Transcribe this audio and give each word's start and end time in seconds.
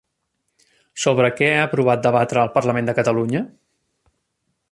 Sobre 1.03 1.27
què 1.41 1.49
ha 1.57 1.59
aprovat 1.65 2.01
debatre 2.07 2.43
el 2.47 2.51
Parlament 2.57 2.91
de 2.91 2.97
Catalunya? 3.03 3.43